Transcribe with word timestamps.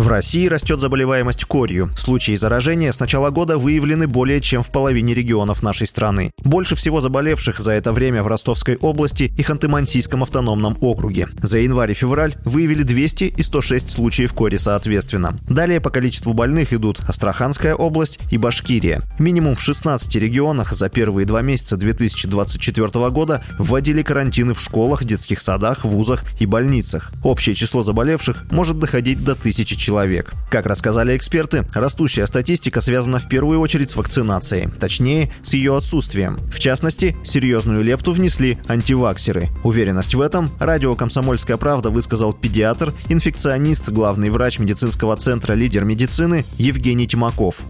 В 0.00 0.08
России 0.08 0.46
растет 0.46 0.80
заболеваемость 0.80 1.44
корью. 1.44 1.90
Случаи 1.94 2.34
заражения 2.34 2.90
с 2.90 3.00
начала 3.00 3.28
года 3.28 3.58
выявлены 3.58 4.06
более 4.06 4.40
чем 4.40 4.62
в 4.62 4.70
половине 4.70 5.12
регионов 5.12 5.62
нашей 5.62 5.86
страны. 5.86 6.32
Больше 6.38 6.74
всего 6.74 7.02
заболевших 7.02 7.60
за 7.60 7.72
это 7.72 7.92
время 7.92 8.22
в 8.22 8.26
Ростовской 8.26 8.76
области 8.76 9.24
и 9.24 9.42
Ханты-Мансийском 9.42 10.22
автономном 10.22 10.78
округе. 10.80 11.28
За 11.42 11.58
январь 11.58 11.90
и 11.90 11.94
февраль 11.94 12.34
выявили 12.46 12.82
200 12.82 13.24
и 13.24 13.42
106 13.42 13.90
случаев 13.90 14.32
кори 14.32 14.56
соответственно. 14.56 15.38
Далее 15.50 15.82
по 15.82 15.90
количеству 15.90 16.32
больных 16.32 16.72
идут 16.72 17.00
Астраханская 17.06 17.74
область 17.74 18.20
и 18.30 18.38
Башкирия. 18.38 19.02
Минимум 19.18 19.54
в 19.54 19.60
16 19.60 20.16
регионах 20.16 20.72
за 20.72 20.88
первые 20.88 21.26
два 21.26 21.42
месяца 21.42 21.76
2024 21.76 23.10
года 23.10 23.44
вводили 23.58 24.00
карантины 24.00 24.54
в 24.54 24.62
школах, 24.62 25.04
детских 25.04 25.42
садах, 25.42 25.84
вузах 25.84 26.24
и 26.40 26.46
больницах. 26.46 27.12
Общее 27.22 27.54
число 27.54 27.82
заболевших 27.82 28.50
может 28.50 28.78
доходить 28.78 29.22
до 29.22 29.34
тысячи 29.34 29.76
человек 29.76 29.89
человек. 29.90 30.34
Как 30.52 30.66
рассказали 30.66 31.16
эксперты, 31.16 31.66
растущая 31.74 32.24
статистика 32.24 32.80
связана 32.80 33.18
в 33.18 33.28
первую 33.28 33.58
очередь 33.58 33.90
с 33.90 33.96
вакцинацией, 33.96 34.68
точнее, 34.68 35.32
с 35.42 35.52
ее 35.52 35.76
отсутствием. 35.76 36.38
В 36.48 36.60
частности, 36.60 37.16
серьезную 37.24 37.82
лепту 37.82 38.12
внесли 38.12 38.56
антиваксеры. 38.68 39.48
Уверенность 39.64 40.14
в 40.14 40.20
этом 40.20 40.48
радио 40.60 40.94
«Комсомольская 40.94 41.56
правда» 41.56 41.90
высказал 41.90 42.32
педиатр, 42.32 42.94
инфекционист, 43.08 43.88
главный 43.88 44.30
врач 44.30 44.60
медицинского 44.60 45.16
центра 45.16 45.54
«Лидер 45.54 45.84
медицины» 45.84 46.44
Евгений 46.56 47.08
Тимаков. 47.08 47.62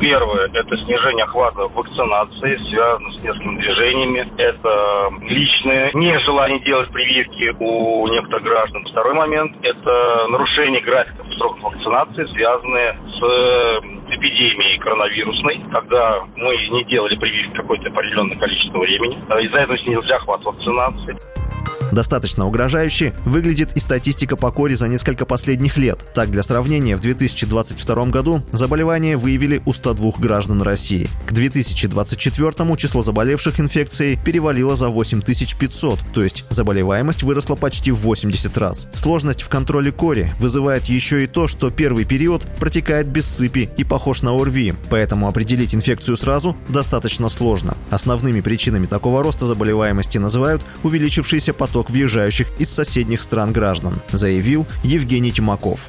Первое– 0.00 0.48
это 0.52 0.76
снижение 0.76 1.24
охвата 1.24 1.62
вакцинации, 1.62 2.56
связано 2.68 3.12
с 3.12 3.22
несколькими 3.22 3.60
движениями. 3.60 4.28
Это 4.38 5.10
личное 5.22 5.90
нежелание 5.94 6.58
делать 6.60 6.88
прививки 6.88 7.54
у 7.58 8.06
некоторых 8.08 8.44
граждан. 8.44 8.84
Второй 8.90 9.14
момент– 9.14 9.56
это 9.62 10.26
нарушение 10.28 10.80
графиков 10.80 11.26
сроков 11.38 11.62
вакцинации, 11.62 12.24
связанные 12.34 12.98
с 13.08 13.22
э, 13.22 14.14
эпидемией 14.14 14.78
коронавирусной, 14.78 15.62
когда 15.72 16.24
мы 16.36 16.56
не 16.70 16.84
делали 16.84 17.16
прививки 17.16 17.56
какое-то 17.56 17.88
определенное 17.88 18.36
количество 18.36 18.78
времени. 18.78 19.16
Из-за 19.44 19.62
этого 19.62 19.78
снизился 19.78 20.16
охват 20.16 20.42
вакцинации. 20.44 21.16
Достаточно 21.94 22.44
угрожающе 22.44 23.14
выглядит 23.24 23.76
и 23.76 23.80
статистика 23.80 24.34
по 24.34 24.50
коре 24.50 24.74
за 24.74 24.88
несколько 24.88 25.24
последних 25.24 25.78
лет. 25.78 26.04
Так, 26.12 26.28
для 26.32 26.42
сравнения, 26.42 26.96
в 26.96 27.00
2022 27.00 28.06
году 28.06 28.42
заболевание 28.50 29.16
выявили 29.16 29.62
у 29.64 29.72
102 29.72 30.10
граждан 30.18 30.60
России. 30.60 31.08
К 31.24 31.32
2024 31.32 32.76
число 32.76 33.02
заболевших 33.02 33.60
инфекцией 33.60 34.18
перевалило 34.24 34.74
за 34.74 34.88
8500, 34.88 36.00
то 36.12 36.24
есть 36.24 36.44
заболеваемость 36.50 37.22
выросла 37.22 37.54
почти 37.54 37.92
в 37.92 37.98
80 37.98 38.58
раз. 38.58 38.88
Сложность 38.92 39.42
в 39.42 39.48
контроле 39.48 39.92
кори 39.92 40.32
вызывает 40.40 40.86
еще 40.86 41.22
и 41.22 41.28
то, 41.28 41.46
что 41.46 41.70
первый 41.70 42.04
период 42.06 42.42
протекает 42.58 43.06
без 43.06 43.26
сыпи 43.26 43.70
и 43.76 43.84
похож 43.84 44.22
на 44.22 44.32
ОРВИ, 44.32 44.74
поэтому 44.90 45.28
определить 45.28 45.76
инфекцию 45.76 46.16
сразу 46.16 46.56
достаточно 46.68 47.28
сложно. 47.28 47.76
Основными 47.90 48.40
причинами 48.40 48.86
такого 48.86 49.22
роста 49.22 49.46
заболеваемости 49.46 50.18
называют 50.18 50.62
увеличившийся 50.82 51.54
поток 51.54 51.83
поток 51.84 51.90
въезжающих 51.90 52.48
из 52.58 52.70
соседних 52.70 53.20
стран 53.20 53.52
граждан, 53.52 53.94
заявил 54.12 54.66
Евгений 54.82 55.32
Тимаков 55.32 55.88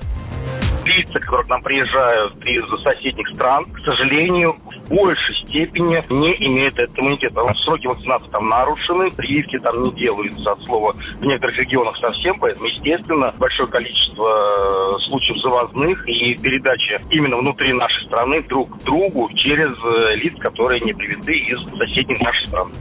лица, 0.85 1.19
которые 1.19 1.45
к 1.45 1.49
нам 1.49 1.63
приезжают 1.63 2.45
из 2.45 2.63
соседних 2.83 3.27
стран, 3.29 3.65
к 3.65 3.79
сожалению, 3.79 4.55
в 4.63 4.89
большей 4.89 5.35
степени 5.35 6.03
не 6.13 6.47
имеют 6.47 6.77
этот 6.77 6.97
иммунитет. 6.99 7.33
Сроки 7.63 7.87
вакцинации 7.87 8.27
там 8.29 8.47
нарушены, 8.47 9.09
прививки 9.09 9.57
там 9.57 9.83
не 9.83 9.91
делаются 9.93 10.51
от 10.51 10.61
слова 10.63 10.95
в 11.19 11.25
некоторых 11.25 11.57
регионах 11.57 11.97
совсем, 11.97 12.39
поэтому, 12.39 12.67
естественно, 12.67 13.33
большое 13.39 13.67
количество 13.67 14.97
э, 14.97 14.99
случаев 15.07 15.41
завозных 15.41 16.07
и 16.07 16.35
передачи 16.35 16.99
именно 17.09 17.37
внутри 17.37 17.73
нашей 17.73 18.05
страны 18.05 18.43
друг 18.43 18.77
к 18.77 18.83
другу 18.83 19.29
через 19.33 19.71
э, 19.83 20.15
лиц, 20.17 20.35
которые 20.37 20.81
не 20.81 20.93
привиты 20.93 21.35
из 21.35 21.59
соседних 21.79 22.21
наших 22.21 22.47
стран 22.47 22.71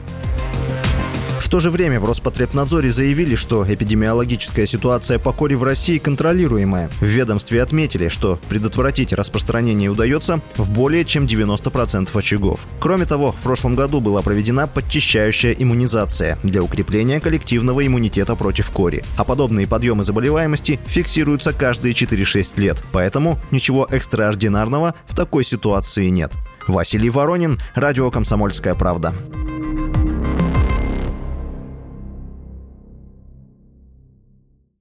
то 1.54 1.60
же 1.60 1.70
время 1.70 2.00
в 2.00 2.04
Роспотребнадзоре 2.04 2.90
заявили, 2.90 3.36
что 3.36 3.64
эпидемиологическая 3.64 4.66
ситуация 4.66 5.20
по 5.20 5.32
коре 5.32 5.54
в 5.54 5.62
России 5.62 5.98
контролируемая. 5.98 6.90
В 6.98 7.04
ведомстве 7.04 7.62
отметили, 7.62 8.08
что 8.08 8.40
предотвратить 8.48 9.12
распространение 9.12 9.88
удается 9.88 10.40
в 10.56 10.72
более 10.72 11.04
чем 11.04 11.26
90% 11.26 12.08
очагов. 12.12 12.66
Кроме 12.80 13.06
того, 13.06 13.30
в 13.30 13.36
прошлом 13.36 13.76
году 13.76 14.00
была 14.00 14.20
проведена 14.20 14.66
подчищающая 14.66 15.52
иммунизация 15.52 16.40
для 16.42 16.60
укрепления 16.60 17.20
коллективного 17.20 17.86
иммунитета 17.86 18.34
против 18.34 18.72
кори. 18.72 19.04
А 19.16 19.22
подобные 19.22 19.68
подъемы 19.68 20.02
заболеваемости 20.02 20.80
фиксируются 20.86 21.52
каждые 21.52 21.94
4-6 21.94 22.60
лет. 22.60 22.82
Поэтому 22.90 23.38
ничего 23.52 23.86
экстраординарного 23.88 24.96
в 25.06 25.14
такой 25.14 25.44
ситуации 25.44 26.08
нет. 26.08 26.32
Василий 26.66 27.10
Воронин, 27.10 27.60
Радио 27.76 28.10
«Комсомольская 28.10 28.74
правда». 28.74 29.14